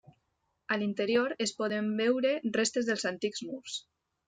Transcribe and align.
A 0.75 0.77
l'interior, 0.83 1.35
es 1.45 1.53
poden 1.59 1.93
veure 2.01 2.33
restes 2.59 2.91
dels 2.91 3.09
antics 3.13 3.47
murs. 3.53 3.79